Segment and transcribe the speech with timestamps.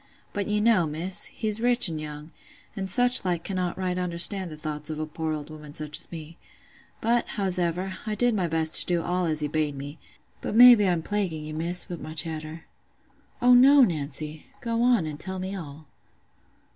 [0.33, 2.31] But you know, Miss, he's rich an' young,
[2.75, 6.11] and such like cannot right understand the thoughts of a poor old woman such as
[6.11, 6.39] me.
[7.01, 11.03] But, howsever, I did my best to do all as he bade me—but maybe I'm
[11.03, 12.65] plaguing you, Miss, wi' my chatter."
[13.43, 14.47] "Oh, no, Nancy!
[14.59, 15.85] Go on, and tell me all."